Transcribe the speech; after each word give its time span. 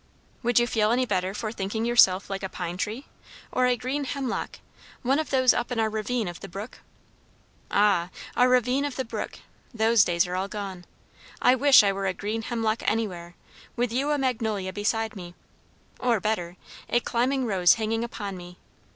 "Would 0.41 0.57
you 0.57 0.65
feel 0.65 0.89
any 0.89 1.05
better 1.05 1.31
for 1.35 1.51
thinking 1.51 1.85
yourself 1.85 2.27
like 2.27 2.41
a 2.41 2.49
pine 2.49 2.75
tree? 2.75 3.05
or 3.51 3.67
a 3.67 3.77
green 3.77 4.05
hemlock? 4.05 4.57
one 5.03 5.19
of 5.19 5.29
those 5.29 5.53
up 5.53 5.71
in 5.71 5.79
our 5.79 5.91
ravine 5.91 6.27
of 6.27 6.39
the 6.39 6.49
brook?" 6.49 6.79
"Ah, 7.69 8.09
our 8.35 8.49
ravine 8.49 8.83
of 8.83 8.95
the 8.95 9.05
brook! 9.05 9.37
Those 9.75 10.03
days 10.03 10.25
are 10.25 10.33
all 10.35 10.47
gone. 10.47 10.85
I 11.39 11.53
wish 11.53 11.83
I 11.83 11.91
were 11.93 12.07
a 12.07 12.15
green 12.15 12.41
hemlock 12.41 12.81
anywhere, 12.87 13.35
with 13.75 13.93
you 13.93 14.09
a 14.09 14.17
magnolia 14.17 14.73
beside 14.73 15.15
me; 15.15 15.35
or 15.99 16.19
better, 16.19 16.57
a 16.89 16.99
climbing 16.99 17.45
rose 17.45 17.75
hanging 17.75 18.03
upon 18.03 18.35
me! 18.35 18.57